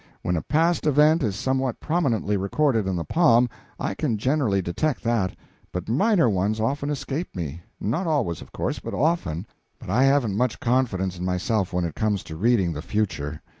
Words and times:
When 0.23 0.35
a 0.35 0.41
past 0.41 0.87
event 0.87 1.21
is 1.21 1.35
somewhat 1.35 1.79
prominently 1.79 2.35
recorded 2.35 2.87
in 2.87 2.95
the 2.95 3.03
palm 3.03 3.47
I 3.79 3.93
can 3.93 4.17
generally 4.17 4.59
detect 4.59 5.03
that, 5.03 5.35
but 5.71 5.87
minor 5.87 6.27
ones 6.27 6.59
often 6.59 6.89
escape 6.89 7.35
me, 7.35 7.61
not 7.79 8.07
always, 8.07 8.41
of 8.41 8.51
course, 8.51 8.79
but 8.79 8.95
often, 8.95 9.45
but 9.77 9.91
I 9.91 10.05
haven't 10.05 10.35
much 10.35 10.59
confidence 10.59 11.19
in 11.19 11.23
myself 11.25 11.71
when 11.71 11.85
it 11.85 11.93
comes 11.93 12.23
to 12.23 12.35
reading 12.35 12.73
the 12.73 12.81
future. 12.81 13.43